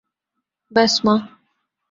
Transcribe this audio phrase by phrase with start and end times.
[0.71, 1.15] ব্যস, মা।